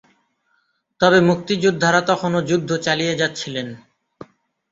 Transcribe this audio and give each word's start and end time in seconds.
তবে 1.01 1.19
মুক্তিযোদ্ধারা 1.21 2.01
তখনও 2.01 2.39
যুদ্ধ 2.41 2.69
চালিয়ে 2.77 3.13
যাচ্ছিলেন। 3.15 3.67